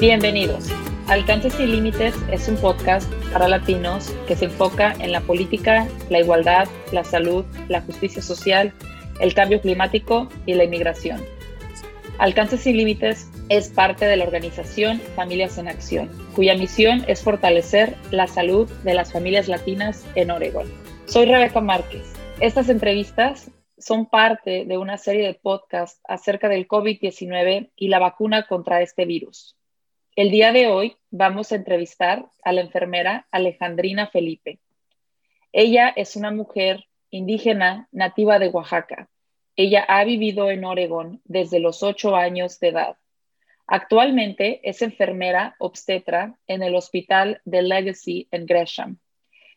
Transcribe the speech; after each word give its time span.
Bienvenidos. 0.00 0.66
Alcances 1.06 1.52
sin 1.52 1.70
Límites 1.70 2.16
es 2.30 2.48
un 2.48 2.56
podcast 2.56 3.10
para 3.32 3.46
latinos 3.46 4.12
que 4.26 4.34
se 4.34 4.46
enfoca 4.46 4.92
en 4.98 5.12
la 5.12 5.20
política, 5.20 5.86
la 6.10 6.18
igualdad, 6.18 6.66
la 6.90 7.04
salud, 7.04 7.44
la 7.68 7.80
justicia 7.80 8.20
social, 8.20 8.72
el 9.20 9.34
cambio 9.34 9.60
climático 9.60 10.28
y 10.46 10.54
la 10.54 10.64
inmigración. 10.64 11.22
Alcances 12.18 12.62
sin 12.62 12.76
Límites 12.76 13.30
es 13.48 13.68
parte 13.68 14.04
de 14.04 14.16
la 14.16 14.24
organización 14.24 15.00
Familias 15.14 15.58
en 15.58 15.68
Acción, 15.68 16.10
cuya 16.34 16.56
misión 16.56 17.04
es 17.06 17.22
fortalecer 17.22 17.94
la 18.10 18.26
salud 18.26 18.68
de 18.82 18.94
las 18.94 19.12
familias 19.12 19.46
latinas 19.46 20.04
en 20.16 20.32
Oregón. 20.32 20.66
Soy 21.06 21.26
Rebeca 21.26 21.60
Márquez. 21.60 22.12
Estas 22.40 22.68
entrevistas 22.68 23.48
son 23.78 24.06
parte 24.06 24.64
de 24.64 24.76
una 24.76 24.98
serie 24.98 25.24
de 25.24 25.34
podcasts 25.34 26.00
acerca 26.08 26.48
del 26.48 26.66
COVID-19 26.66 27.70
y 27.76 27.88
la 27.88 28.00
vacuna 28.00 28.46
contra 28.48 28.82
este 28.82 29.04
virus. 29.04 29.56
El 30.16 30.30
día 30.30 30.52
de 30.52 30.68
hoy 30.68 30.96
vamos 31.10 31.50
a 31.50 31.56
entrevistar 31.56 32.26
a 32.44 32.52
la 32.52 32.60
enfermera 32.60 33.26
Alejandrina 33.32 34.06
Felipe. 34.06 34.60
Ella 35.50 35.88
es 35.88 36.14
una 36.14 36.30
mujer 36.30 36.84
indígena 37.10 37.88
nativa 37.90 38.38
de 38.38 38.46
Oaxaca. 38.46 39.08
Ella 39.56 39.84
ha 39.88 40.04
vivido 40.04 40.52
en 40.52 40.64
Oregón 40.64 41.20
desde 41.24 41.58
los 41.58 41.82
ocho 41.82 42.14
años 42.14 42.60
de 42.60 42.68
edad. 42.68 42.96
Actualmente 43.66 44.60
es 44.62 44.82
enfermera 44.82 45.56
obstetra 45.58 46.38
en 46.46 46.62
el 46.62 46.76
Hospital 46.76 47.40
de 47.44 47.62
Legacy 47.62 48.28
en 48.30 48.46
Gresham. 48.46 48.98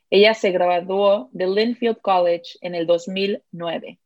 Ella 0.09 0.33
se 0.33 0.49
graduó 0.49 1.29
de 1.33 1.45
Linfield 1.45 2.01
College 2.01 2.57
en 2.61 2.73
el 2.73 2.87
2009. 2.87 3.99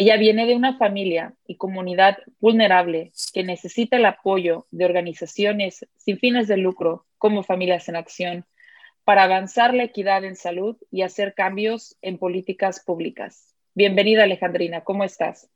Ella 0.00 0.16
viene 0.16 0.46
de 0.46 0.54
una 0.54 0.78
familia 0.78 1.34
y 1.44 1.56
comunidad 1.56 2.18
vulnerable 2.38 3.10
que 3.32 3.42
necesita 3.42 3.96
el 3.96 4.06
apoyo 4.06 4.68
de 4.70 4.84
organizaciones 4.84 5.84
sin 5.96 6.18
fines 6.18 6.46
de 6.46 6.56
lucro 6.56 7.04
como 7.18 7.42
Familias 7.42 7.88
en 7.88 7.96
Acción 7.96 8.46
para 9.02 9.24
avanzar 9.24 9.74
la 9.74 9.82
equidad 9.82 10.22
en 10.22 10.36
salud 10.36 10.76
y 10.92 11.02
hacer 11.02 11.34
cambios 11.34 11.96
en 12.00 12.16
políticas 12.16 12.78
públicas. 12.78 13.56
Bienvenida 13.74 14.22
Alejandrina, 14.22 14.82
¿cómo 14.82 15.02
estás? 15.02 15.50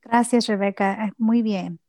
Gracias 0.00 0.46
Rebeca, 0.46 1.06
eh, 1.06 1.12
muy 1.18 1.42
bien. 1.42 1.80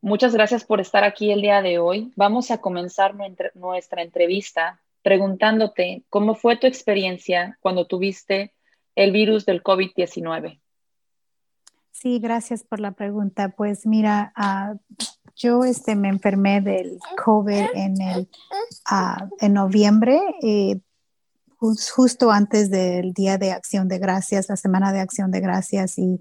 Muchas 0.00 0.32
gracias 0.32 0.64
por 0.64 0.80
estar 0.80 1.04
aquí 1.04 1.30
el 1.30 1.42
día 1.42 1.60
de 1.60 1.78
hoy. 1.78 2.10
Vamos 2.16 2.50
a 2.50 2.62
comenzar 2.62 3.14
nuestra 3.52 4.00
entrevista 4.00 4.80
preguntándote 5.02 6.04
cómo 6.08 6.36
fue 6.36 6.56
tu 6.56 6.66
experiencia 6.66 7.58
cuando 7.60 7.86
tuviste 7.86 8.54
el 8.94 9.12
virus 9.12 9.46
del 9.46 9.62
COVID-19? 9.62 10.60
Sí, 11.90 12.18
gracias 12.18 12.64
por 12.64 12.80
la 12.80 12.92
pregunta. 12.92 13.50
Pues 13.50 13.86
mira, 13.86 14.32
uh, 14.36 14.76
yo 15.36 15.64
este, 15.64 15.94
me 15.94 16.08
enfermé 16.08 16.60
del 16.60 16.98
COVID 17.22 17.64
en, 17.74 18.00
el, 18.00 18.28
uh, 18.90 19.28
en 19.40 19.52
noviembre, 19.52 20.20
eh, 20.42 20.80
justo 21.58 22.32
antes 22.32 22.70
del 22.70 23.12
Día 23.12 23.38
de 23.38 23.52
Acción 23.52 23.86
de 23.86 23.98
Gracias, 23.98 24.48
la 24.48 24.56
Semana 24.56 24.92
de 24.92 24.98
Acción 24.98 25.30
de 25.30 25.40
Gracias. 25.40 25.96
Y 25.96 26.20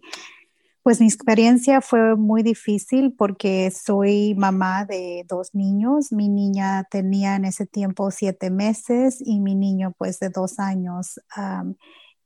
pues 0.84 1.00
mi 1.00 1.08
experiencia 1.08 1.82
fue 1.82 2.16
muy 2.16 2.44
difícil 2.44 3.16
porque 3.18 3.72
soy 3.72 4.36
mamá 4.36 4.86
de 4.86 5.26
dos 5.28 5.56
niños. 5.56 6.12
Mi 6.12 6.30
niña 6.30 6.86
tenía 6.92 7.36
en 7.36 7.46
ese 7.46 7.66
tiempo 7.66 8.12
siete 8.12 8.52
meses 8.52 9.18
y 9.20 9.40
mi 9.40 9.56
niño 9.56 9.96
pues 9.98 10.20
de 10.20 10.30
dos 10.30 10.60
años. 10.60 11.20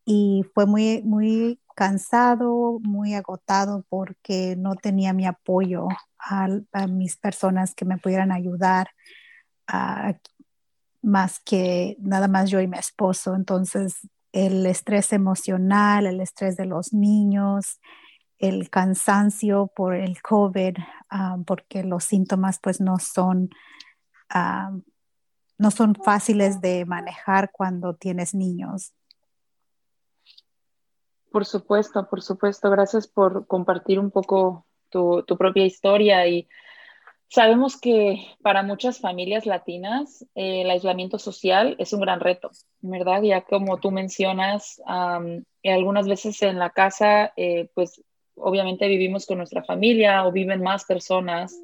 Y 0.05 0.45
fue 0.53 0.67
muy, 0.67 1.01
muy 1.03 1.59
cansado, 1.75 2.79
muy 2.81 3.15
agotado 3.15 3.85
porque 3.89 4.55
no 4.57 4.75
tenía 4.75 5.13
mi 5.13 5.25
apoyo 5.25 5.87
a, 6.19 6.47
mis 6.87 7.17
personas 7.17 7.75
que 7.75 7.85
me 7.85 7.97
pudieran 7.97 8.31
ayudar, 8.31 8.89
más 11.01 11.39
que 11.39 11.97
nada 11.99 12.27
más 12.27 12.49
yo 12.49 12.61
y 12.61 12.67
mi 12.67 12.77
esposo. 12.77 13.35
Entonces, 13.35 14.07
el 14.31 14.65
estrés 14.65 15.13
emocional, 15.13 16.05
el 16.05 16.21
estrés 16.21 16.55
de 16.57 16.65
los 16.65 16.93
niños, 16.93 17.79
el 18.37 18.69
cansancio 18.69 19.71
por 19.75 19.95
el 19.95 20.21
COVID, 20.21 20.75
ah, 21.09 21.37
porque 21.45 21.83
los 21.83 22.03
síntomas 22.03 22.59
pues 22.61 22.81
no 22.81 22.99
son, 22.99 23.49
ah, 24.29 24.71
no 25.57 25.71
son 25.71 25.95
fáciles 25.95 26.61
de 26.61 26.85
manejar 26.85 27.51
cuando 27.51 27.95
tienes 27.95 28.35
niños. 28.35 28.93
Por 31.35 31.45
supuesto, 31.45 32.07
por 32.09 32.21
supuesto. 32.21 32.69
Gracias 32.69 33.07
por 33.09 33.45
compartir 33.45 33.99
un 33.99 34.09
poco 34.09 34.65
tu, 34.89 35.25
propia 35.37 35.65
historia 35.65 36.25
y 36.27 36.47
sabemos 37.27 37.77
que 37.77 38.25
para 38.41 38.63
muchas 38.63 39.01
familias 39.01 39.45
latinas 39.45 40.25
eh, 40.33 40.61
el 40.61 40.69
aislamiento 40.69 41.19
social 41.19 41.75
es 41.77 41.91
un 41.91 41.99
gran 41.99 42.21
reto, 42.21 42.51
¿verdad? 42.79 43.21
Ya 43.21 43.41
como 43.41 43.81
tú 43.81 43.91
mencionas, 43.91 44.81
algunas 44.85 46.07
veces 46.07 46.41
en 46.41 46.57
la 46.57 46.69
casa, 46.69 47.33
eh, 47.35 47.69
pues 47.73 48.01
obviamente 48.35 48.87
vivimos 48.87 49.25
con 49.25 49.39
nuestra 49.39 49.61
familia 49.61 50.25
o 50.25 50.31
viven 50.31 50.61
más 50.61 50.85
personas 50.85 51.59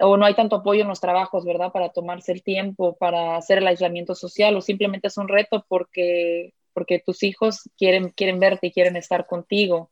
o 0.00 0.18
no 0.18 0.26
hay 0.26 0.34
tanto 0.34 0.56
apoyo 0.56 0.82
en 0.82 0.88
los 0.88 1.00
trabajos, 1.00 1.46
¿verdad? 1.46 1.72
Para 1.72 1.88
tomarse 1.88 2.32
el 2.32 2.42
tiempo, 2.42 2.94
para 2.98 3.36
hacer 3.36 3.56
el 3.56 3.68
aislamiento 3.68 4.14
social 4.14 4.54
o 4.54 4.60
simplemente 4.60 5.08
es 5.08 5.16
un 5.16 5.28
reto 5.28 5.64
porque 5.66 6.52
porque 6.72 7.02
tus 7.04 7.22
hijos 7.22 7.70
quieren, 7.76 8.10
quieren 8.10 8.38
verte 8.40 8.68
y 8.68 8.72
quieren 8.72 8.96
estar 8.96 9.26
contigo. 9.26 9.90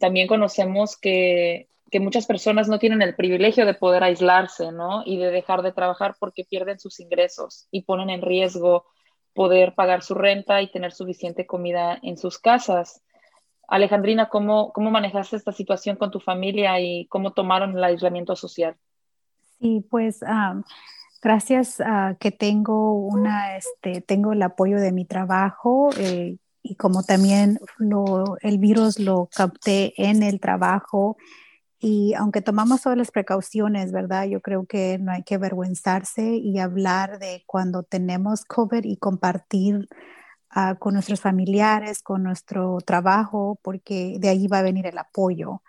también 0.00 0.26
conocemos 0.26 0.96
que, 0.96 1.68
que, 1.90 2.00
muchas 2.00 2.26
personas 2.26 2.68
no 2.68 2.78
tienen 2.78 3.02
el 3.02 3.14
privilegio 3.14 3.66
de 3.66 3.74
poder 3.74 4.02
aislarse, 4.02 4.72
¿no? 4.72 5.02
Y 5.04 5.16
de 5.18 5.30
dejar 5.30 5.62
de 5.62 5.72
trabajar 5.72 6.16
porque 6.18 6.44
pierden 6.44 6.78
sus 6.78 7.00
ingresos 7.00 7.68
y 7.70 7.82
ponen 7.82 8.10
en 8.10 8.22
riesgo 8.22 8.86
poder 9.34 9.74
pagar 9.74 10.02
su 10.02 10.14
renta 10.14 10.62
y 10.62 10.70
tener 10.70 10.92
suficiente 10.92 11.46
comida 11.46 11.98
en 12.02 12.16
sus 12.16 12.38
casas. 12.38 13.02
Alejandrina, 13.68 14.28
¿cómo, 14.28 14.72
cómo 14.72 14.90
manejaste 14.90 15.36
esta 15.36 15.52
situación 15.52 15.96
con 15.96 16.10
tu 16.10 16.20
familia 16.20 16.80
y 16.80 17.06
cómo 17.06 17.32
tomaron 17.32 17.76
el 17.76 17.84
aislamiento 17.84 18.36
social? 18.36 18.76
Sí, 19.58 19.84
pues 19.90 20.22
gracias 21.24 21.82
que 22.20 22.30
tengo 22.30 22.92
una, 22.92 23.56
este, 23.56 24.02
tengo 24.02 24.32
el 24.32 24.42
apoyo 24.42 24.78
de 24.78 24.92
mi 24.92 25.04
trabajo 25.04 25.90
eh, 25.98 26.36
y 26.62 26.76
como 26.76 27.02
también 27.02 27.58
lo, 27.78 28.36
el 28.42 28.58
virus 28.58 29.00
lo 29.00 29.28
capté 29.34 29.94
en 29.96 30.22
el 30.22 30.38
trabajo 30.38 31.16
y 31.86 32.14
aunque 32.14 32.40
tomamos 32.40 32.80
todas 32.80 32.96
las 32.96 33.10
precauciones, 33.10 33.92
¿verdad? 33.92 34.24
Yo 34.24 34.40
creo 34.40 34.64
que 34.64 34.98
no 34.98 35.12
hay 35.12 35.22
que 35.22 35.34
avergüenzarse 35.34 36.36
y 36.36 36.58
hablar 36.58 37.18
de 37.18 37.42
cuando 37.46 37.82
tenemos 37.82 38.44
COVID 38.46 38.84
y 38.84 38.96
compartir 38.96 39.88
ah, 40.48 40.76
con 40.78 40.94
nuestros 40.94 41.20
familiares, 41.20 42.02
con 42.02 42.22
nuestro 42.22 42.78
trabajo, 42.86 43.58
porque 43.62 44.16
de 44.18 44.30
ahí 44.30 44.46
va 44.46 44.60
a 44.60 44.62
venir 44.62 44.86
el 44.86 44.96
apoyo 44.96 45.60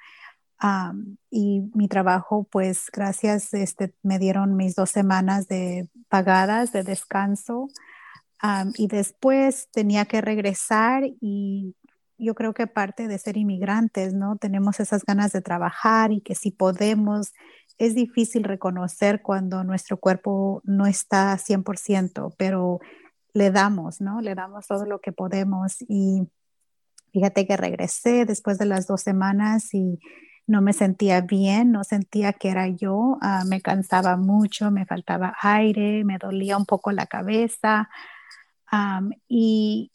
y 1.29 1.61
mi 1.73 1.87
trabajo, 1.87 2.47
pues 2.49 2.87
gracias, 2.91 3.53
este, 3.53 3.93
me 4.03 4.19
dieron 4.19 4.55
mis 4.55 4.75
dos 4.75 4.89
semanas 4.89 5.47
de 5.47 5.89
pagadas 6.09 6.71
de 6.71 6.83
descanso. 6.83 7.67
y 8.77 8.87
después 8.87 9.69
tenía 9.71 10.05
que 10.05 10.21
regresar 10.21 11.03
y 11.19 11.75
yo 12.17 12.35
creo 12.35 12.53
que 12.53 12.67
parte 12.67 13.07
de 13.07 13.17
ser 13.17 13.37
inmigrantes, 13.37 14.13
¿no? 14.13 14.37
Tenemos 14.37 14.79
esas 14.79 15.03
ganas 15.03 15.31
de 15.33 15.41
trabajar 15.41 16.11
y 16.11 16.21
que 16.21 16.35
si 16.35 16.51
podemos, 16.51 17.33
es 17.77 17.95
difícil 17.95 18.43
reconocer 18.43 19.21
cuando 19.21 19.63
nuestro 19.63 19.97
cuerpo 19.97 20.61
no 20.63 20.85
está 20.85 21.37
100%, 21.37 22.33
pero 22.37 22.79
le 23.33 23.51
damos, 23.51 23.99
¿no? 23.99 24.21
Le 24.21 24.35
damos 24.35 24.67
todo 24.67 24.85
lo 24.85 24.99
que 24.99 25.11
podemos 25.11 25.77
y 25.89 26.27
fíjate 27.11 27.45
que 27.45 27.57
regresé 27.57 28.25
después 28.25 28.57
de 28.57 28.65
las 28.65 28.87
dos 28.87 29.01
semanas 29.01 29.73
y 29.73 29.99
no 30.47 30.61
me 30.61 30.73
sentía 30.73 31.21
bien, 31.21 31.71
no 31.71 31.83
sentía 31.83 32.33
que 32.33 32.49
era 32.49 32.67
yo, 32.67 33.17
ah, 33.21 33.43
me 33.47 33.61
cansaba 33.61 34.15
mucho, 34.17 34.71
me 34.71 34.85
faltaba 34.85 35.35
aire, 35.41 36.03
me 36.03 36.17
dolía 36.17 36.57
un 36.57 36.65
poco 36.65 36.91
la 36.91 37.07
cabeza 37.07 37.89
y 39.27 39.91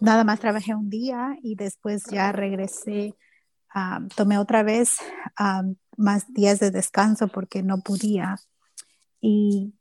nada 0.00 0.24
más 0.24 0.40
trabajé 0.40 0.74
un 0.74 0.90
día 0.90 1.36
y 1.42 1.54
después 1.54 2.04
ya 2.10 2.32
regresé, 2.32 3.14
tomé 4.16 4.38
otra 4.38 4.62
vez 4.62 4.98
más 5.96 6.32
días 6.32 6.60
de 6.60 6.70
descanso 6.70 7.28
porque 7.28 7.62
no 7.62 7.78
podía 7.80 8.36
y, 9.20 9.74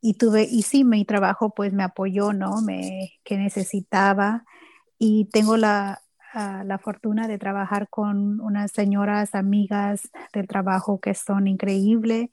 y 0.00 0.14
tuve, 0.14 0.46
y 0.50 0.62
sí, 0.62 0.84
mi 0.84 1.04
trabajo 1.04 1.50
pues 1.54 1.72
me 1.72 1.82
apoyó, 1.82 2.32
¿no? 2.32 2.60
Me, 2.62 3.14
que 3.24 3.36
necesitaba 3.36 4.44
y 4.98 5.26
tengo 5.32 5.56
la, 5.56 6.02
la 6.36 6.78
fortuna 6.78 7.28
de 7.28 7.38
trabajar 7.38 7.88
con 7.88 8.40
unas 8.40 8.70
señoras 8.72 9.34
amigas 9.34 10.10
del 10.32 10.46
trabajo 10.46 11.00
que 11.00 11.14
son 11.14 11.48
increíbles. 11.48 12.28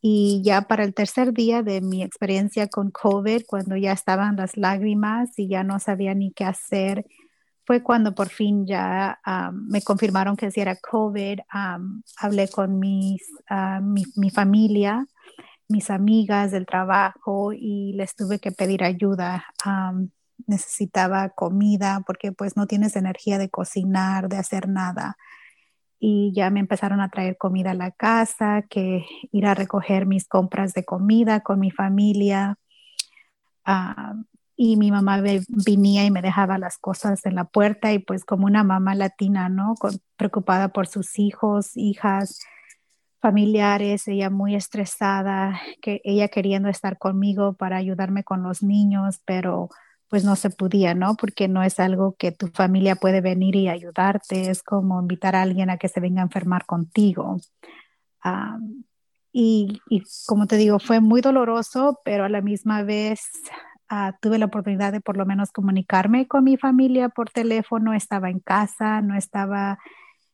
Y 0.00 0.42
ya 0.44 0.62
para 0.62 0.84
el 0.84 0.94
tercer 0.94 1.32
día 1.32 1.62
de 1.62 1.80
mi 1.80 2.02
experiencia 2.02 2.68
con 2.68 2.90
COVID, 2.90 3.42
cuando 3.46 3.76
ya 3.76 3.92
estaban 3.92 4.36
las 4.36 4.56
lágrimas 4.56 5.36
y 5.38 5.48
ya 5.48 5.64
no 5.64 5.80
sabía 5.80 6.14
ni 6.14 6.30
qué 6.32 6.44
hacer, 6.44 7.04
fue 7.66 7.82
cuando 7.82 8.14
por 8.14 8.28
fin 8.28 8.66
ya 8.66 9.18
me 9.52 9.82
confirmaron 9.82 10.36
que 10.36 10.50
si 10.50 10.60
era 10.60 10.76
COVID. 10.76 11.40
hablé 12.18 12.48
con 12.48 12.78
mis, 12.78 13.22
mi, 13.82 14.04
mi, 14.16 14.30
familia, 14.30 15.06
mis 15.68 15.90
amigas 15.90 16.50
del 16.52 16.64
trabajo 16.64 17.52
y 17.52 17.92
les 17.94 18.14
tuve 18.14 18.38
que 18.38 18.52
pedir 18.52 18.84
ayuda. 18.84 19.44
Necesitaba 20.48 21.28
comida 21.30 22.02
porque 22.06 22.32
pues 22.32 22.56
no 22.56 22.66
tienes 22.66 22.96
energía 22.96 23.38
de 23.38 23.50
cocinar, 23.50 24.28
de 24.28 24.38
hacer 24.38 24.68
nada 24.68 25.16
y 26.00 26.32
ya 26.32 26.50
me 26.50 26.60
empezaron 26.60 27.00
a 27.00 27.08
traer 27.08 27.36
comida 27.36 27.72
a 27.72 27.74
la 27.74 27.90
casa, 27.90 28.62
que 28.68 29.04
ir 29.32 29.46
a 29.46 29.54
recoger 29.54 30.06
mis 30.06 30.28
compras 30.28 30.72
de 30.74 30.84
comida 30.84 31.40
con 31.40 31.58
mi 31.58 31.70
familia. 31.70 32.56
Ah, 33.64 34.14
y 34.56 34.76
mi 34.76 34.90
mamá 34.90 35.20
venía 35.66 36.04
y 36.04 36.10
me 36.10 36.22
dejaba 36.22 36.58
las 36.58 36.78
cosas 36.78 37.24
en 37.26 37.34
la 37.36 37.44
puerta 37.44 37.92
y 37.92 38.00
pues 38.00 38.24
como 38.24 38.46
una 38.46 38.64
mamá 38.64 38.94
latina, 38.94 39.48
¿no? 39.48 39.74
preocupada 40.16 40.68
por 40.68 40.88
sus 40.88 41.18
hijos, 41.18 41.76
hijas, 41.76 42.40
familiares, 43.20 44.08
ella 44.08 44.30
muy 44.30 44.56
estresada, 44.56 45.60
que 45.80 46.00
ella 46.04 46.28
queriendo 46.28 46.68
estar 46.68 46.98
conmigo 46.98 47.52
para 47.54 47.76
ayudarme 47.76 48.24
con 48.24 48.42
los 48.42 48.62
niños, 48.62 49.20
pero 49.24 49.68
pues 50.08 50.24
no 50.24 50.36
se 50.36 50.50
podía, 50.50 50.94
¿no? 50.94 51.16
Porque 51.16 51.48
no 51.48 51.62
es 51.62 51.78
algo 51.80 52.16
que 52.18 52.32
tu 52.32 52.48
familia 52.48 52.96
puede 52.96 53.20
venir 53.20 53.56
y 53.56 53.68
ayudarte, 53.68 54.50
es 54.50 54.62
como 54.62 55.00
invitar 55.00 55.36
a 55.36 55.42
alguien 55.42 55.70
a 55.70 55.76
que 55.78 55.88
se 55.88 56.00
venga 56.00 56.22
a 56.22 56.24
enfermar 56.24 56.66
contigo. 56.66 57.38
y, 59.32 59.80
como 60.26 60.46
te 60.46 60.56
digo, 60.56 60.78
fue 60.78 61.00
muy 61.00 61.20
doloroso, 61.20 62.00
pero 62.04 62.24
a 62.24 62.28
la 62.28 62.40
misma 62.40 62.82
vez 62.82 63.20
ah, 63.88 64.16
tuve 64.20 64.38
la 64.38 64.46
oportunidad 64.46 64.92
de 64.92 65.00
por 65.00 65.16
lo 65.16 65.26
menos 65.26 65.52
comunicarme 65.52 66.26
con 66.26 66.44
mi 66.44 66.56
familia 66.56 67.08
por 67.10 67.30
teléfono, 67.30 67.94
estaba 67.94 68.30
en 68.30 68.40
casa, 68.40 69.00
no 69.02 69.16
estaba, 69.16 69.78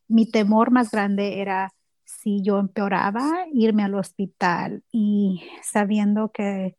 mi 0.09 0.31
temor 0.31 0.71
más 0.71 0.91
grande 0.91 1.41
era 1.41 1.73
si 2.05 2.43
yo 2.43 2.59
empeoraba, 2.59 3.47
irme 3.53 3.83
al 3.85 3.95
hospital 3.95 4.83
y 4.93 5.43
sabiendo 5.63 6.31
que 6.33 6.77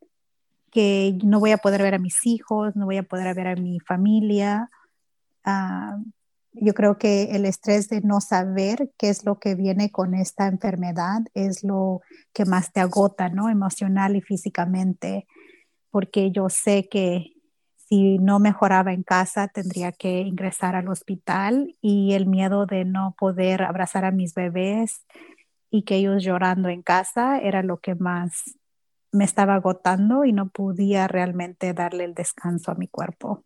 que 0.76 1.18
no 1.24 1.40
voy 1.40 1.52
a 1.52 1.58
poder 1.58 1.82
ver 1.82 1.94
a 1.94 2.00
mis 2.00 2.26
hijos, 2.26 2.76
no 2.76 2.84
voy 2.84 2.98
a 2.98 3.04
poder 3.04 3.34
ver 3.34 3.48
a 3.48 3.56
mi 3.56 3.80
familia. 3.80 4.70
Ah, 5.46 5.98
yo 6.52 6.74
creo 6.74 6.98
que 6.98 7.32
el 7.32 7.46
estrés 7.46 7.88
de 7.88 8.02
no 8.02 8.20
saber 8.20 8.92
qué 8.98 9.08
es 9.08 9.24
lo 9.24 9.40
que 9.40 9.56
viene 9.56 9.90
con 9.90 10.14
esta 10.14 10.48
enfermedad 10.48 11.22
es 11.34 11.64
lo 11.64 12.02
que 12.34 12.44
más 12.44 12.74
te 12.74 12.82
agota, 12.82 13.30
¿no? 13.30 13.50
Emocional 13.50 14.18
y 14.18 14.22
físicamente, 14.22 15.28
porque 15.92 16.32
yo 16.32 16.50
sé 16.50 16.90
que 16.90 17.36
si 17.76 18.18
no 18.18 18.40
mejoraba 18.40 18.92
en 18.92 19.04
casa 19.04 19.48
tendría 19.48 19.94
que 19.94 20.20
ingresar 20.20 20.76
al 20.76 20.90
hospital 20.90 21.74
y 21.80 22.16
el 22.16 22.26
miedo 22.26 22.66
de 22.66 22.84
no 22.84 23.16
poder 23.18 23.64
abrazar 23.64 24.04
a 24.04 24.12
mis 24.12 24.34
bebés 24.34 25.06
y 25.72 25.84
que 25.84 25.96
ellos 25.96 26.22
llorando 26.22 26.68
en 26.68 26.82
casa 26.82 27.40
era 27.40 27.64
lo 27.64 27.78
que 27.78 27.96
más 27.96 28.58
me 29.16 29.26
estaba 29.26 29.56
agotando 29.56 30.26
y 30.26 30.34
no 30.34 30.50
podía 30.50 31.08
realmente 31.08 31.74
darle 31.74 32.04
el 32.04 32.14
descanso 32.14 32.72
a 32.72 32.76
mi 32.76 32.88
cuerpo. 32.88 33.44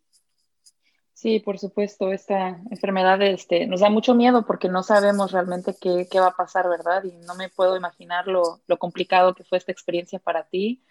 Sí, 1.14 1.42
por 1.42 1.60
supuesto, 1.60 2.14
esta 2.14 2.62
enfermedad 2.72 3.22
este, 3.22 3.68
nos 3.68 3.82
da 3.82 3.90
mucho 3.90 4.16
miedo 4.16 4.46
porque 4.46 4.70
no 4.70 4.84
sabemos 4.84 5.34
realmente 5.34 5.76
qué, 5.80 6.08
qué 6.10 6.20
va 6.20 6.28
a 6.28 6.36
pasar, 6.36 6.70
¿verdad? 6.70 7.04
Y 7.04 7.12
no 7.26 7.36
me 7.36 7.50
puedo 7.50 7.76
imaginar 7.76 8.28
lo, 8.28 8.62
lo, 8.68 8.78
complicado 8.78 9.36
que 9.36 9.44
fue 9.44 9.58
esta 9.58 9.74
experiencia 9.74 10.20
para 10.20 10.48
ti. 10.48 10.82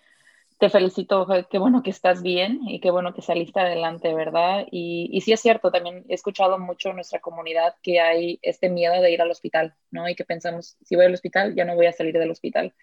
Te 0.59 0.69
felicito, 0.69 1.27
qué 1.51 1.59
bueno 1.59 1.83
que 1.83 1.89
estás 1.89 2.21
bien 2.21 2.61
y 2.69 2.81
qué 2.81 2.91
bueno 2.91 3.15
que 3.15 3.23
saliste 3.23 3.61
adelante, 3.61 4.13
¿verdad? 4.13 4.67
Y, 4.71 5.09
y 5.13 5.23
sí 5.23 5.33
es 5.33 5.41
cierto, 5.41 5.71
también 5.71 6.05
he 6.09 6.15
escuchado 6.15 6.59
mucho 6.59 6.91
en 6.91 6.97
nuestra 6.97 7.21
comunidad 7.21 7.77
que 7.83 8.01
hay 8.01 8.39
este 8.43 8.69
miedo 8.69 9.01
de 9.01 9.11
ir 9.11 9.23
al 9.23 9.31
hospital, 9.31 9.77
¿no? 9.91 10.09
Y 10.11 10.15
que 10.15 10.25
pensamos, 10.25 10.77
si 10.85 10.95
voy 10.95 11.07
al 11.07 11.15
hospital, 11.15 11.55
ya 11.55 11.65
no 11.65 11.75
voy 11.75 11.87
a 11.87 11.93
salir 11.93 12.19
del 12.19 12.31
hospital 12.31 12.75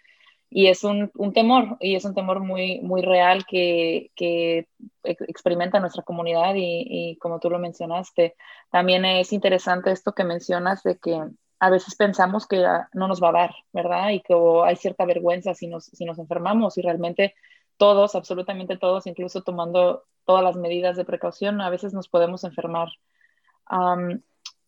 y 0.50 0.68
es 0.68 0.84
un, 0.84 1.12
un, 1.16 1.34
temor, 1.34 1.78
y 1.80 1.96
es 1.96 2.06
un 2.06 2.14
temor 2.14 2.40
muy, 2.40 2.80
muy 2.82 3.02
real 3.02 3.46
que, 3.46 4.12
que 4.16 4.68
experimenta 5.04 5.80
nuestra 5.80 6.04
comunidad 6.04 6.56
y, 6.56 6.86
y, 6.88 7.18
como 7.18 7.40
tú 7.40 7.50
lo 7.50 7.60
mencionaste, 7.60 8.36
también 8.72 9.06
es 9.06 9.34
interesante 9.34 9.92
esto 9.92 10.14
que 10.14 10.24
mencionas 10.24 10.84
de 10.84 10.98
que 10.98 11.20
a 11.60 11.70
veces 11.70 11.96
pensamos 11.96 12.48
que 12.48 12.64
no 12.94 13.08
nos 13.08 13.22
va 13.22 13.30
a 13.30 13.34
dar, 13.34 13.56
¿verdad? 13.74 14.10
Y 14.10 14.22
que 14.22 14.36
hay 14.66 14.76
cierta 14.76 15.06
vergüenza 15.06 15.54
si 15.54 15.68
nos, 15.68 15.86
si 15.86 16.06
nos 16.06 16.20
enfermamos 16.20 16.78
y 16.78 16.82
realmente 16.82 17.34
todos, 17.78 18.16
absolutamente 18.16 18.78
todos, 18.78 19.08
incluso 19.08 19.42
tomando 19.42 20.04
todas 20.26 20.44
las 20.44 20.56
medidas 20.56 20.98
de 20.98 21.06
precaución, 21.06 21.62
a 21.62 21.70
veces 21.70 21.94
nos 21.94 22.08
podemos 22.08 22.44
enfermar. 22.44 22.90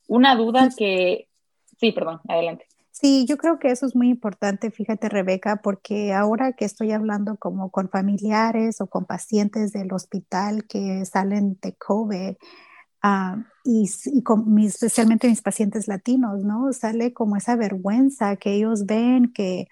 una 0.07 0.35
duda 0.35 0.69
que... 0.75 1.27
Sí, 1.77 1.91
perdón, 1.91 2.21
adelante. 2.27 2.67
Sí, 2.99 3.25
yo 3.27 3.37
creo 3.37 3.59
que 3.59 3.69
eso 3.69 3.85
es 3.85 3.95
muy 3.95 4.09
importante, 4.09 4.71
fíjate 4.71 5.07
Rebeca, 5.07 5.57
porque 5.57 6.13
ahora 6.13 6.53
que 6.53 6.65
estoy 6.65 6.91
hablando 6.91 7.37
como 7.37 7.69
con 7.69 7.89
familiares 7.89 8.81
o 8.81 8.87
con 8.87 9.05
pacientes 9.05 9.71
del 9.71 9.93
hospital 9.93 10.65
que 10.67 11.05
salen 11.05 11.59
de 11.61 11.75
COVID, 11.75 12.35
ah, 13.03 13.37
y, 13.63 13.87
con 14.23 14.57
especialmente 14.59 15.29
mis 15.29 15.43
pacientes 15.43 15.87
latinos, 15.87 16.43
¿no? 16.43 16.73
Sale 16.73 17.13
como 17.13 17.35
esa 17.35 17.55
vergüenza 17.55 18.35
que 18.37 18.53
ellos 18.53 18.87
ven 18.87 19.31
que, 19.31 19.67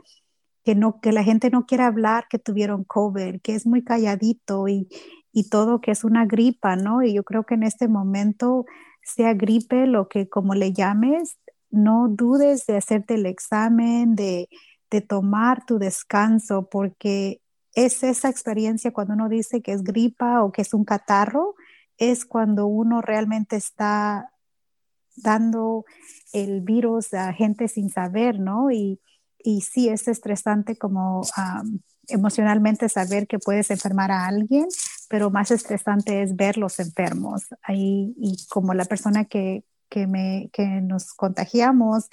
que, 0.64 0.76
no, 0.76 1.00
que 1.02 1.12
la 1.12 1.24
gente 1.24 1.50
no 1.50 1.66
quiere 1.66 1.84
hablar 1.84 2.26
que 2.30 2.38
tuvieron 2.40 2.84
COVID, 2.84 3.42
que 3.42 3.56
es 3.56 3.66
muy 3.66 3.84
calladito 3.84 4.68
y, 4.68 4.88
y 5.34 5.50
todo 5.50 5.82
que 5.82 5.92
es 5.92 6.04
una 6.04 6.28
gripa, 6.28 6.76
¿no? 6.76 7.02
Y 7.02 7.14
yo 7.16 7.24
creo 7.24 7.44
que 7.46 7.56
en 7.56 7.64
este 7.64 7.88
momento, 7.88 8.66
sea 9.04 9.34
gripe, 9.34 9.88
lo 9.88 10.10
que 10.10 10.30
como 10.30 10.56
le 10.56 10.74
llames, 10.74 11.38
no 11.76 12.08
dudes 12.10 12.66
de 12.66 12.78
hacerte 12.78 13.16
el 13.16 13.26
examen, 13.26 14.16
de, 14.16 14.50
tomar 15.10 15.66
tu 15.66 15.78
descanso, 15.78 16.70
porque 16.70 17.42
es 17.74 18.02
esa 18.02 18.30
experiencia 18.30 18.94
cuando 18.94 19.14
uno 19.14 19.28
dice 19.28 19.62
que 19.62 19.74
es 19.74 19.84
gripa 19.84 20.42
o 20.42 20.54
que 20.54 20.62
es 20.62 20.74
un 20.74 20.86
catarro, 20.86 21.56
es 21.98 22.24
cuando 22.24 22.68
uno 22.68 23.02
realmente 23.02 23.58
está 23.58 24.32
dando 25.18 25.84
el 26.32 26.62
virus 26.62 27.14
a 27.14 27.34
gente 27.34 27.68
sin 27.68 27.90
saber, 27.90 28.40
¿no? 28.40 28.72
Y, 28.72 29.02
y 29.38 29.60
sí, 29.62 29.90
es 29.90 30.08
estresante 30.08 30.78
como 30.78 31.24
emocionalmente 32.08 32.88
saber 32.88 33.28
que 33.28 33.40
puedes 33.40 33.72
enfermar 33.72 34.12
a 34.12 34.28
alguien, 34.28 34.68
pero 35.10 35.30
más 35.30 35.52
estresante 35.52 36.22
es 36.22 36.38
ver 36.38 36.58
los 36.58 36.80
enfermos. 36.80 37.44
Ahí, 37.64 38.14
y 38.18 38.38
como 38.48 38.74
la 38.74 38.86
persona 38.86 39.26
que, 39.26 39.66
que, 40.52 40.82
nos 40.82 41.14
contagiamos, 41.14 42.10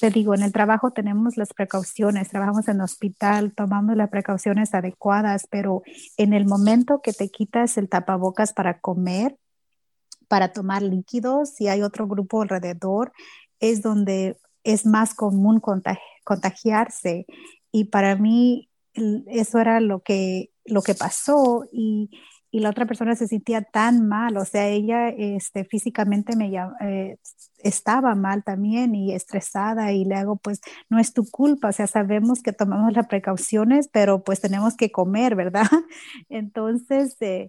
te 0.00 0.10
digo, 0.10 0.34
en 0.34 0.42
el 0.42 0.52
trabajo 0.52 0.90
tenemos 0.90 1.36
las 1.36 1.52
precauciones, 1.52 2.28
trabajamos 2.28 2.66
en 2.68 2.76
el 2.76 2.82
hospital, 2.82 3.52
tomamos 3.54 3.96
las 3.96 4.08
precauciones 4.08 4.74
adecuadas, 4.74 5.46
pero 5.50 5.82
en 6.16 6.32
el 6.32 6.46
momento 6.46 7.00
que 7.02 7.12
te 7.12 7.28
quitas 7.28 7.76
el 7.76 7.88
tapabocas 7.88 8.52
para 8.52 8.80
comer, 8.80 9.36
para 10.28 10.52
tomar 10.52 10.82
líquidos, 10.82 11.50
si 11.50 11.68
hay 11.68 11.82
otro 11.82 12.08
grupo 12.08 12.42
alrededor, 12.42 13.12
es 13.60 13.82
donde 13.82 14.38
es 14.64 14.86
más 14.86 15.14
común 15.14 15.60
contagiarse. 16.24 17.26
Y 17.70 17.84
para 17.84 18.16
mí 18.16 18.70
eso 19.26 19.58
era 19.58 19.80
lo 19.80 20.00
que, 20.00 20.50
lo 20.64 20.82
que 20.82 20.94
pasó 20.94 21.66
y 21.70 22.10
y 22.52 22.60
la 22.60 22.68
otra 22.68 22.84
persona 22.84 23.16
se 23.16 23.26
sentía 23.26 23.62
tan 23.62 24.06
mal, 24.06 24.36
o 24.36 24.44
sea, 24.44 24.68
ella 24.68 25.08
este, 25.08 25.64
físicamente 25.64 26.36
me 26.36 26.52
eh, 26.82 27.18
estaba 27.58 28.14
mal 28.14 28.44
también 28.44 28.94
y 28.94 29.14
estresada 29.14 29.92
y 29.92 30.04
le 30.04 30.16
hago, 30.16 30.36
pues 30.36 30.60
no 30.90 30.98
es 30.98 31.14
tu 31.14 31.24
culpa, 31.30 31.68
o 31.68 31.72
sea, 31.72 31.86
sabemos 31.86 32.42
que 32.42 32.52
tomamos 32.52 32.92
las 32.92 33.06
precauciones, 33.06 33.88
pero 33.88 34.22
pues 34.22 34.42
tenemos 34.42 34.76
que 34.76 34.92
comer, 34.92 35.34
¿verdad? 35.34 35.62
Entonces, 36.28 37.16
eh, 37.20 37.48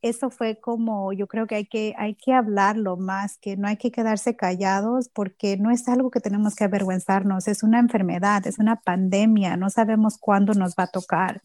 eso 0.00 0.30
fue 0.30 0.58
como, 0.58 1.12
yo 1.12 1.26
creo 1.26 1.46
que 1.46 1.56
hay, 1.56 1.66
que 1.66 1.94
hay 1.98 2.14
que 2.14 2.32
hablarlo 2.32 2.96
más, 2.96 3.36
que 3.36 3.58
no 3.58 3.68
hay 3.68 3.76
que 3.76 3.90
quedarse 3.90 4.36
callados 4.36 5.10
porque 5.10 5.58
no 5.58 5.70
es 5.70 5.86
algo 5.86 6.10
que 6.10 6.20
tenemos 6.20 6.54
que 6.54 6.64
avergüenzarnos, 6.64 7.46
es 7.46 7.62
una 7.62 7.78
enfermedad, 7.78 8.46
es 8.46 8.58
una 8.58 8.76
pandemia, 8.76 9.58
no 9.58 9.68
sabemos 9.68 10.16
cuándo 10.18 10.54
nos 10.54 10.74
va 10.76 10.84
a 10.84 10.90
tocar. 10.90 11.42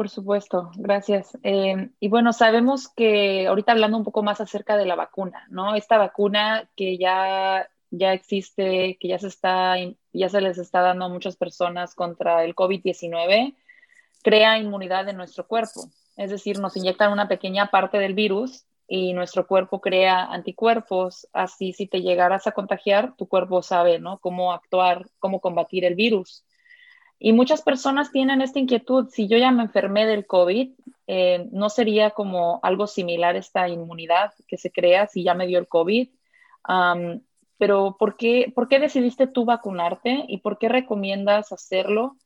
Por 0.00 0.08
supuesto, 0.08 0.70
gracias. 0.76 1.36
Eh, 1.42 1.90
y 2.00 2.08
bueno, 2.08 2.32
sabemos 2.32 2.88
que 2.88 3.46
ahorita 3.46 3.72
hablando 3.72 3.98
un 3.98 4.04
poco 4.04 4.22
más 4.22 4.40
acerca 4.40 4.78
de 4.78 4.86
la 4.86 4.94
vacuna, 4.94 5.46
¿no? 5.50 5.74
Esta 5.74 5.98
vacuna 5.98 6.70
que 6.74 6.96
ya, 6.96 7.68
ya 7.90 8.14
existe, 8.14 8.96
que 8.98 9.08
ya 9.08 9.18
se 9.18 9.26
está, 9.26 9.76
ya 10.14 10.28
se 10.30 10.40
les 10.40 10.56
está 10.56 10.80
dando 10.80 11.04
a 11.04 11.08
muchas 11.10 11.36
personas 11.36 11.94
contra 11.94 12.44
el 12.44 12.54
COVID-19, 12.54 13.54
crea 14.22 14.56
inmunidad 14.56 15.06
en 15.10 15.18
nuestro 15.18 15.46
cuerpo. 15.46 15.90
Es 16.16 16.30
decir, 16.30 16.60
nos 16.60 16.78
inyectan 16.78 17.12
una 17.12 17.28
pequeña 17.28 17.66
parte 17.70 17.98
del 17.98 18.14
virus 18.14 18.64
y 18.88 19.12
nuestro 19.12 19.46
cuerpo 19.46 19.82
crea 19.82 20.24
anticuerpos. 20.24 21.28
Así, 21.34 21.74
si 21.74 21.86
te 21.86 22.00
llegaras 22.00 22.46
a 22.46 22.52
contagiar, 22.52 23.16
tu 23.16 23.28
cuerpo 23.28 23.60
sabe, 23.60 23.98
¿no? 23.98 24.18
Cómo 24.20 24.54
actuar, 24.54 25.04
cómo 25.18 25.40
combatir 25.42 25.84
el 25.84 25.94
virus. 25.94 26.42
Y 27.22 27.34
muchas 27.34 27.60
personas 27.60 28.10
tienen 28.10 28.40
esta 28.40 28.58
inquietud, 28.58 29.10
si 29.10 29.28
yo 29.28 29.36
ya 29.36 29.50
me 29.52 29.62
enfermé 29.62 30.06
del 30.06 30.26
COVID, 30.26 30.72
eh, 31.06 31.48
¿no 31.52 31.68
sería 31.68 32.12
como 32.12 32.60
algo 32.62 32.86
similar 32.86 33.36
esta 33.36 33.68
inmunidad 33.68 34.32
que 34.48 34.56
se 34.56 34.72
crea 34.72 35.06
si 35.06 35.22
ya 35.22 35.34
me 35.34 35.46
dio 35.46 35.58
el 35.58 35.68
COVID? 35.68 36.08
pero 37.58 37.96
¿por 37.98 38.16
qué, 38.16 38.52
¿por 38.54 38.68
qué 38.68 38.78
decidiste 38.78 39.26
tú 39.26 39.44
vacunarte 39.44 40.24
y 40.28 40.38
por 40.38 40.58
qué 40.58 40.68
recomiendas 40.68 41.52
hacerlo 41.52 42.16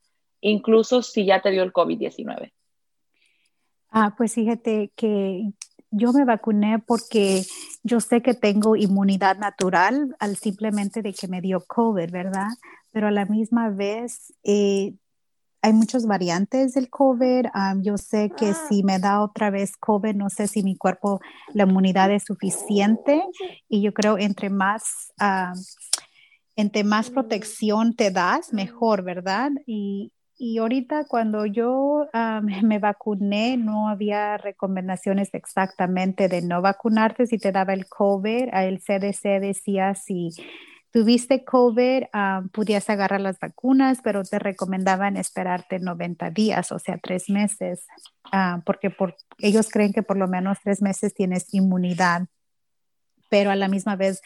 incluso 0.41 1.03
si 1.03 1.25
ya 1.25 1.41
te 1.41 1.51
dio 1.51 1.63
el 1.63 1.73
COVID-19? 1.73 2.53
Ah, 3.91 4.15
pues 4.17 4.35
fíjate 4.35 4.93
que 4.95 5.51
yo 5.91 6.13
me 6.13 6.25
vacuné 6.25 6.79
porque 6.79 7.43
yo 7.83 8.01
sé 8.01 8.23
que 8.23 8.35
tengo 8.35 8.77
inmunidad 8.77 9.39
natural 9.39 10.15
al 10.19 10.37
simplemente 10.37 11.01
de 11.01 11.15
que 11.15 11.29
me 11.29 11.41
dio 11.41 11.65
COVID, 11.67 12.11
¿verdad? 12.11 12.49
Pero 12.95 13.09
a 13.09 13.11
la 13.11 13.27
misma 13.27 13.71
vez 13.71 14.33
eh, 14.45 14.95
hay 15.61 15.73
muchas 15.73 16.07
variantes 16.07 16.75
del 16.75 16.89
COVID. 16.89 17.47
yo 17.81 17.99
sé 17.99 18.31
que 18.37 18.51
ah. 18.51 18.67
si 18.69 18.85
me 18.85 19.01
da 19.01 19.21
otra 19.21 19.51
vez 19.51 19.77
COVID, 19.77 20.15
no 20.15 20.31
sé 20.31 20.47
si 20.47 20.63
mi 20.63 20.77
cuerpo, 20.77 21.21
la 21.55 21.65
inmunidad 21.65 22.13
es 22.13 22.23
suficiente. 22.23 23.21
Y 23.69 23.83
yo 23.83 23.93
creo 23.93 24.17
entre 24.17 24.49
más, 24.49 25.13
entre 26.55 26.85
más 26.85 27.11
protección 27.11 27.97
te 27.97 28.13
das, 28.13 28.53
mejor, 28.53 29.03
¿verdad? 29.03 29.51
Y, 29.67 30.13
y 30.37 30.59
ahorita 30.59 31.07
cuando 31.07 31.47
yo 31.47 32.07
me 32.63 32.79
vacuné, 32.79 33.57
no 33.57 33.89
había 33.89 34.37
recomendaciones 34.37 35.31
exactamente 35.33 36.29
de 36.29 36.43
no 36.43 36.63
vacunarte 36.63 37.27
si 37.27 37.39
te 37.39 37.51
daba 37.51 37.73
el 37.73 37.87
COVID. 37.87 38.51
El 38.53 38.79
CDC 38.79 39.41
decía 39.41 39.97
si 39.97 40.31
tuviste 40.95 41.45
COVID, 41.45 42.05
uh, 42.05 42.49
podías 42.51 42.89
agarrar 42.89 43.21
las 43.21 43.41
vacunas, 43.41 43.99
pero 44.05 44.23
te 44.23 44.39
recomendaban 44.39 45.17
esperarte 45.17 45.81
90 45.81 46.31
días, 46.31 46.71
o 46.71 46.79
sea, 46.79 46.99
tres 47.03 47.29
meses, 47.29 47.85
ah, 48.31 48.63
porque 48.65 48.91
por, 48.91 49.17
ellos 49.39 49.71
creen 49.71 49.93
que 49.93 50.05
por 50.05 50.17
lo 50.17 50.29
menos 50.29 50.59
tres 50.63 50.81
meses 50.83 51.13
tienes 51.13 51.53
inmunidad, 51.53 52.29
pero 53.29 53.51
a 53.51 53.57
la 53.57 53.67
misma 53.67 53.97
vez 53.97 54.23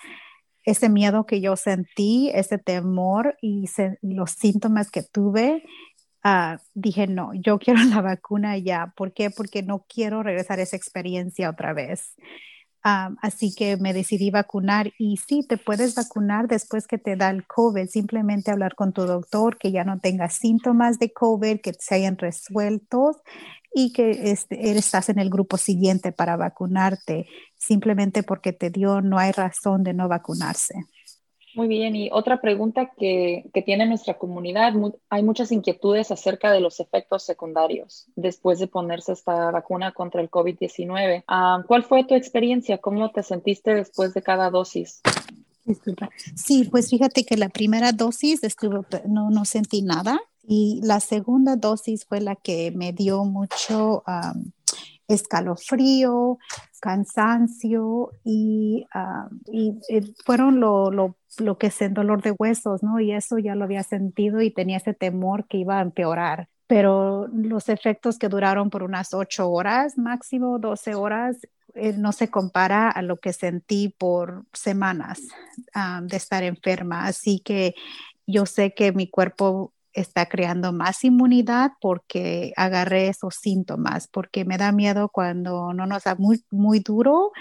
ese 0.67 0.91
miedo 0.91 1.25
que 1.25 1.41
yo 1.41 1.57
sentí, 1.57 2.31
ese 2.35 2.59
temor 2.59 3.39
y 3.41 3.65
los 4.03 4.33
síntomas 4.33 4.91
que 4.91 5.03
tuve, 5.03 5.65
ah, 6.23 6.59
dije, 6.75 7.07
no, 7.07 7.31
yo 7.33 7.59
quiero 7.61 7.83
la 7.85 8.03
vacuna 8.03 8.59
ya. 8.59 8.93
¿Por 8.95 9.15
qué? 9.15 9.31
Porque 9.31 9.63
no 9.63 9.87
quiero 9.89 10.23
regresar 10.23 10.59
a 10.59 10.65
esa 10.65 10.77
experiencia 10.77 11.49
otra 11.49 11.73
vez 11.73 12.15
así 13.23 13.55
que 13.55 13.77
me 13.77 13.93
decidí 13.93 14.31
vacunar 14.31 14.93
y 14.99 15.17
sí, 15.17 15.45
te 15.47 15.57
puedes 15.57 15.95
vacunar 15.95 16.49
después 16.49 16.87
que 16.87 16.99
te 16.99 17.17
da 17.17 17.31
el 17.31 17.47
COVID, 17.47 17.89
simplemente 17.89 18.51
hablar 18.51 18.75
con 18.75 18.93
tu 18.93 19.03
doctor 19.03 19.59
que 19.59 19.73
ya 19.73 19.85
no 19.85 19.99
tengas 19.99 20.35
síntomas 20.35 20.99
de 20.99 21.13
COVID, 21.13 21.61
que 21.61 21.73
se 21.79 21.95
hayan 21.97 22.19
resuelto 22.19 23.23
y 23.75 23.93
que 23.93 24.31
este, 24.31 24.71
estás 24.77 25.09
en 25.09 25.19
el 25.19 25.31
grupo 25.31 25.57
siguiente 25.57 26.13
para 26.13 26.37
vacunarte. 26.37 27.27
Simplemente 27.57 28.23
porque 28.23 28.53
te 28.53 28.71
dio, 28.71 29.01
no 29.01 29.19
hay 29.19 29.33
razón 29.33 29.83
de 29.83 29.95
no 29.95 30.09
vacunarse. 30.09 30.75
Muy 31.59 31.67
bien, 31.67 31.97
y 31.97 32.09
otra 32.13 32.41
pregunta 32.41 32.93
que, 32.97 33.51
tiene 33.67 33.85
nuestra 33.85 34.17
comunidad, 34.17 34.75
hay 35.11 35.25
muchas 35.25 35.51
inquietudes 35.51 36.13
acerca 36.13 36.53
de 36.53 36.61
los 36.61 36.79
efectos 36.79 37.25
secundarios 37.25 38.07
después 38.15 38.61
de 38.61 38.69
ponerse 38.69 39.11
esta 39.11 39.51
vacuna 39.51 39.91
contra 39.91 40.21
el 40.21 40.31
COVID-19. 40.31 41.25
Ah, 41.27 41.65
¿Cuál 41.67 41.83
fue 41.83 42.05
tu 42.05 42.15
experiencia? 42.15 42.79
¿Cómo 42.79 43.11
te 43.11 43.25
sentiste 43.25 43.75
después 43.75 44.15
de 44.15 44.23
cada 44.23 44.51
dosis? 44.51 45.01
Disculpa. 45.65 46.09
Sí, 46.37 46.69
pues 46.71 46.91
fíjate 46.91 47.25
que 47.25 47.37
la 47.37 47.49
primera 47.49 47.91
dosis 47.91 48.45
estuvo, 48.45 48.87
no, 49.09 49.31
no 49.31 49.45
sentí 49.45 49.83
nada 49.83 50.21
y 50.47 50.81
la 50.85 51.01
segunda 51.01 51.57
dosis 51.57 52.05
fue 52.05 52.21
la 52.21 52.37
que 52.37 52.71
me 52.71 52.93
dio 52.93 53.25
mucho 53.25 54.05
escalofrío, 55.09 56.39
cansancio 56.81 58.11
y, 58.25 58.87
y, 59.47 59.75
fueron 60.25 60.61
lo, 60.61 60.91
lo 60.91 61.17
lo 61.41 61.59
que 61.59 61.69
es 61.69 61.81
el 61.83 61.95
dolor 61.95 62.23
de 62.23 62.33
huesos, 62.33 62.83
¿no? 62.83 63.01
Y 63.01 63.13
eso 63.13 63.39
ya 63.39 63.55
lo 63.55 63.65
había 63.65 63.83
sentido 63.83 64.41
y 64.41 64.51
tenía 64.51 64.79
ese 64.79 64.95
temor 64.95 65.47
que 65.47 65.59
iba 65.59 65.79
a 65.79 65.83
empeorar. 65.83 66.49
Pero 66.67 67.29
los 67.29 67.69
efectos 67.69 68.19
que 68.19 68.29
duraron 68.29 68.71
por 68.71 68.83
unas 68.83 69.15
ocho 69.15 69.51
horas, 69.51 69.97
máximo 69.97 70.59
12 70.59 70.95
horas, 70.95 71.37
eh, 71.75 71.95
no 71.97 72.13
se 72.13 72.29
compara 72.31 72.91
a 72.91 73.03
lo 73.03 73.19
que 73.19 73.33
sentí 73.33 73.95
por 73.97 74.45
semanas 74.53 75.21
ah, 75.75 76.01
de 76.03 76.17
estar 76.17 76.43
enferma. 76.43 77.07
Así 77.07 77.41
que 77.41 77.75
yo 78.27 78.45
sé 78.47 78.75
que 78.75 78.93
mi 78.93 79.09
cuerpo 79.09 79.73
está 80.01 80.27
creando 80.27 80.73
más 80.73 81.05
inmunidad 81.05 81.73
porque 81.81 82.53
agarré 82.57 83.09
esos 83.09 83.35
síntomas, 83.41 84.09
porque 84.09 84.45
me 84.45 84.59
da 84.59 84.73
miedo 84.73 85.09
cuando 85.09 85.73
no 85.73 85.87
nos 85.87 86.05
da 86.05 86.15
muy, 86.15 86.43
muy 86.51 86.81
duro 86.81 87.33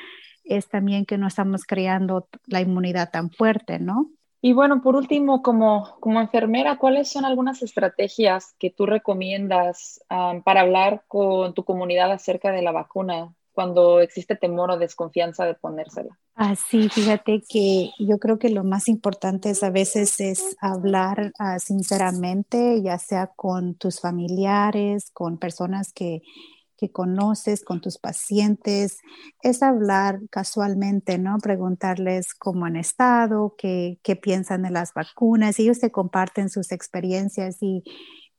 es 0.48 0.68
también 0.70 1.06
que 1.06 1.18
no 1.18 1.28
estamos 1.28 1.64
creando 1.66 2.28
la 2.46 2.62
inmunidad 2.62 3.12
tan 3.12 3.30
fuerte, 3.30 3.80
¿no? 3.80 4.10
Y 4.42 4.54
bueno, 4.54 4.82
por 4.82 4.96
último, 4.96 5.42
como, 5.42 5.98
como 6.00 6.22
enfermera, 6.22 6.78
¿cuáles 6.78 7.10
son 7.10 7.26
algunas 7.26 7.62
estrategias 7.64 8.56
que 8.60 8.70
tú 8.70 8.86
recomiendas 8.86 10.00
um, 10.10 10.42
para 10.44 10.62
hablar 10.62 11.04
con 11.08 11.54
tu 11.54 11.64
comunidad 11.66 12.12
acerca 12.12 12.52
de 12.52 12.62
la 12.62 12.72
vacuna 12.72 13.34
cuando 13.58 14.02
existe 14.02 14.36
temor 14.36 14.70
o 14.70 14.78
desconfianza 14.78 15.44
de 15.44 15.56
ponérsela? 15.56 16.16
Así, 16.36 16.86
ah, 16.86 16.94
fíjate 16.94 17.42
que 17.50 17.90
yo 17.98 18.20
creo 18.20 18.38
que 18.38 18.50
lo 18.50 18.64
más 18.64 18.88
importante 18.88 19.50
es 19.50 19.64
a 19.64 19.72
veces 19.72 20.20
es 20.20 20.56
hablar 20.62 21.32
ah, 21.40 21.58
sinceramente, 21.58 22.84
ya 22.84 23.00
sea 23.00 23.32
con 23.36 23.74
tus 23.74 24.00
familiares, 24.00 25.10
con 25.12 25.40
personas 25.40 25.92
que 25.92 26.22
que 26.80 26.92
conoces 26.92 27.64
con 27.64 27.82
tus 27.82 27.98
pacientes, 27.98 29.00
es 29.42 29.64
hablar 29.64 30.20
casualmente, 30.30 31.18
¿no? 31.18 31.40
Preguntarles 31.40 32.36
cómo 32.36 32.66
han 32.66 32.76
estado, 32.76 33.56
qué, 33.58 33.98
qué 34.04 34.16
piensan 34.16 34.62
de 34.62 34.70
las 34.70 34.94
vacunas, 34.94 35.58
ellos 35.58 35.80
te 35.80 35.90
comparten 35.90 36.52
sus 36.52 36.72
experiencias 36.72 37.58
y, 37.64 37.84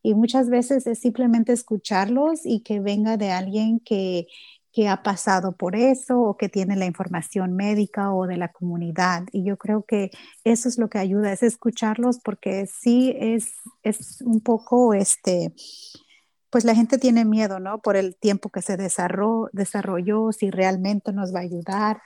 y 0.05 0.15
muchas 0.15 0.51
veces 0.51 0.87
es 0.87 1.01
simplemente 1.01 1.53
escucharlos 1.53 2.47
y 2.47 2.61
que 2.61 2.79
venga 2.79 3.17
de 3.17 3.33
alguien 3.33 3.81
que, 3.81 4.29
que 4.73 4.89
ha 4.89 5.03
pasado 5.03 5.53
por 5.53 5.77
eso 5.77 6.21
o 6.21 6.37
que 6.37 6.49
tiene 6.49 6.77
la 6.77 6.87
información 6.87 7.55
médica 7.55 8.13
o 8.13 8.27
de 8.27 8.37
la 8.37 8.53
comunidad. 8.53 9.25
Y 9.33 9.45
yo 9.45 9.57
creo 9.57 9.85
que 9.85 10.11
eso 10.45 10.69
es 10.69 10.79
lo 10.79 10.89
que 10.89 10.99
ayuda, 10.99 11.33
es 11.33 11.43
escucharlos 11.43 12.19
porque 12.23 12.67
sí 12.67 13.15
es, 13.19 13.55
es 13.83 14.21
un 14.23 14.41
poco 14.41 14.95
este 14.95 15.55
pues 16.51 16.65
la 16.65 16.75
gente 16.75 16.99
tiene 16.99 17.25
miedo, 17.25 17.61
¿no? 17.61 17.81
Por 17.81 17.97
el 17.97 18.17
tiempo 18.17 18.51
que 18.51 18.63
se 18.63 18.77
desarrolló, 18.77 20.33
si 20.33 20.51
realmente 20.51 21.13
nos 21.13 21.35
va 21.35 21.41
a 21.41 21.43
ayudar. 21.43 22.01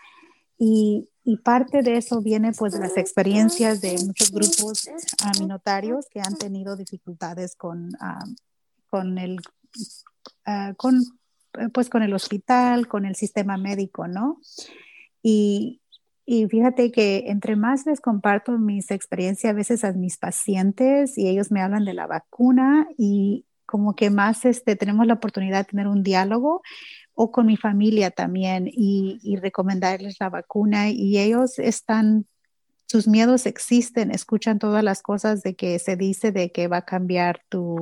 Y, 0.59 1.09
parte 1.45 1.83
de 1.83 1.97
eso 1.97 2.21
viene 2.21 2.53
pues 2.53 2.73
de 2.73 2.81
las 2.81 2.97
experiencias 2.97 3.81
de 3.81 3.97
muchos 4.05 4.33
grupos 4.33 4.89
aminotarios 5.23 6.07
que 6.11 6.21
han 6.21 6.37
tenido 6.37 6.77
dificultades 6.77 7.55
con, 7.55 7.91
ah, 8.01 8.25
con 8.91 9.19
el 9.19 9.39
ah, 10.45 10.75
con, 10.77 11.01
pues 11.73 11.89
con 11.91 12.03
el 12.03 12.15
hospital, 12.15 12.89
con 12.89 13.05
el 13.05 13.15
sistema 13.15 13.57
médico, 13.57 14.09
¿no? 14.09 14.41
Y, 15.23 15.81
y 16.25 16.47
fíjate 16.47 16.91
que 16.93 17.25
entre 17.27 17.57
más 17.57 17.87
les 17.87 18.01
comparto 18.01 18.59
mis 18.59 18.91
experiencias 18.91 19.51
a 19.51 19.55
veces 19.55 19.85
a 19.85 19.93
mis 19.93 20.19
pacientes 20.19 21.19
y 21.19 21.29
ellos 21.29 21.51
me 21.51 21.61
hablan 21.61 21.85
de 21.85 21.95
la 21.95 22.07
vacuna 22.07 22.89
y, 22.97 23.45
como 23.73 23.95
que 23.95 24.11
más 24.11 24.45
este, 24.45 24.77
tenemos 24.77 25.07
la 25.07 25.15
oportunidad 25.15 25.61
de 25.61 25.71
tener 25.71 25.87
un 25.87 26.03
diálogo 26.03 26.61
o 27.15 27.33
con 27.33 27.47
mi 27.47 27.57
familia 27.57 28.11
también 28.11 28.69
y, 28.71 29.37
recomendarles 29.41 30.17
la 30.21 30.29
vacuna 30.29 30.91
y 30.91 31.19
ellos 31.19 31.59
están, 31.59 32.27
sus 32.87 33.09
miedos 33.09 33.47
existen, 33.47 34.11
escuchan 34.11 34.59
todas 34.59 34.85
las 34.85 35.01
cosas 35.01 35.43
de 35.43 35.55
que 35.55 35.79
se 35.79 35.97
dice 35.97 36.33
de 36.33 36.53
que 36.53 36.69
va 36.69 36.79
a 36.79 36.85
cambiar 36.85 37.41
tu, 37.49 37.81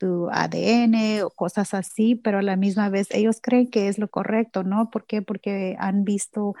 tu 0.00 0.30
ADN 0.32 1.22
o 1.22 1.30
cosas 1.30 1.74
así, 1.74 2.16
pero 2.16 2.38
a 2.38 2.42
la 2.42 2.56
misma 2.56 2.88
vez 2.88 3.08
ellos 3.10 3.40
creen 3.42 3.70
que 3.70 3.88
es 3.88 3.98
lo 3.98 4.08
correcto, 4.08 4.64
¿no? 4.64 4.90
¿Por 4.90 5.04
qué? 5.04 5.20
Porque 5.20 5.76
han 5.78 6.04
visto 6.04 6.54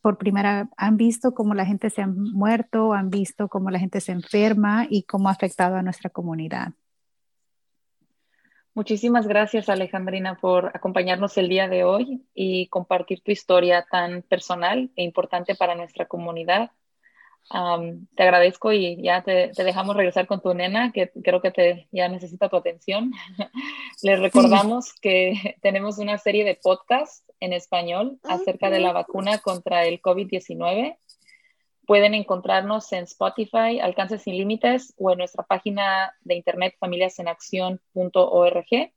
por 0.00 0.18
primera, 0.18 0.70
han 0.76 0.96
visto 0.96 1.34
cómo 1.34 1.52
la 1.54 1.66
gente 1.66 1.90
se 1.90 2.02
ha 2.02 2.06
muerto, 2.06 2.92
han 2.92 3.10
visto 3.10 3.48
cómo 3.48 3.70
la 3.70 3.80
gente 3.80 4.00
se 4.00 4.12
enferma 4.12 4.86
y 4.88 5.02
cómo 5.02 5.28
ha 5.28 5.32
afectado 5.32 5.74
a 5.74 5.82
nuestra 5.82 6.10
comunidad. 6.10 6.68
Muchísimas 8.72 9.26
gracias, 9.26 9.68
Alejandrina, 9.68 10.36
por 10.36 10.70
acompañarnos 10.74 11.36
el 11.38 11.48
día 11.48 11.66
de 11.66 11.82
hoy 11.82 12.22
y 12.34 12.68
compartir 12.68 13.20
tu 13.22 13.32
historia 13.32 13.84
tan 13.90 14.22
personal 14.22 14.90
e 14.94 15.02
importante 15.02 15.56
para 15.56 15.74
nuestra 15.74 16.06
comunidad. 16.06 16.70
Te 17.48 18.22
agradezco 18.22 18.72
y 18.72 19.00
ya 19.02 19.22
te, 19.22 19.52
dejamos 19.56 19.96
regresar 19.96 20.26
con 20.26 20.40
tu 20.40 20.52
nena, 20.54 20.92
que 20.92 21.10
creo 21.22 21.40
que 21.40 21.50
te, 21.50 21.88
ya 21.92 22.08
necesita 22.08 22.48
tu 22.48 22.56
atención. 22.56 23.12
Les 24.02 24.18
recordamos 24.18 24.92
que 24.94 25.56
tenemos 25.62 25.98
una 25.98 26.18
serie 26.18 26.44
de 26.44 26.58
podcasts 26.60 27.24
en 27.40 27.52
español 27.52 28.18
acerca 28.24 28.70
de 28.70 28.80
la 28.80 28.92
vacuna 28.92 29.38
contra 29.38 29.84
el 29.84 30.00
COVID-19 30.00 30.96
Pueden 31.86 32.14
encontrarnos 32.14 32.92
en 32.92 33.04
Spotify, 33.04 33.78
Alcance 33.80 34.18
sin 34.18 34.36
Límites, 34.36 34.92
o 34.98 35.12
en 35.12 35.18
nuestra 35.18 35.44
página 35.44 36.12
de 36.22 36.34
internet 36.34 36.74
familiasenacción.org. 36.80 38.92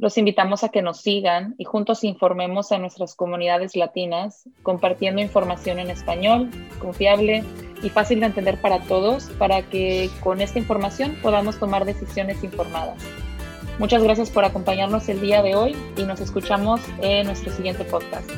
Los 0.00 0.16
invitamos 0.16 0.64
a 0.64 0.70
que 0.70 0.80
nos 0.80 1.02
sigan 1.02 1.54
y 1.58 1.64
juntos 1.64 2.04
informemos 2.04 2.72
a 2.72 2.78
nuestras 2.78 3.14
comunidades 3.14 3.76
latinas, 3.76 4.48
compartiendo 4.62 5.20
información 5.20 5.78
en 5.78 5.90
español, 5.90 6.48
confiable 6.78 7.44
y 7.82 7.90
fácil 7.90 8.20
de 8.20 8.26
entender 8.26 8.58
para 8.62 8.80
todos, 8.80 9.24
para 9.38 9.60
que 9.60 10.08
con 10.20 10.40
esta 10.40 10.58
información 10.58 11.18
podamos 11.20 11.58
tomar 11.58 11.84
decisiones 11.84 12.42
informadas. 12.42 12.96
Muchas 13.78 14.02
gracias 14.02 14.30
por 14.30 14.46
acompañarnos 14.46 15.06
el 15.10 15.20
día 15.20 15.42
de 15.42 15.54
hoy 15.54 15.76
y 15.98 16.04
nos 16.04 16.20
escuchamos 16.22 16.80
en 17.02 17.26
nuestro 17.26 17.52
siguiente 17.52 17.84
podcast. 17.84 18.30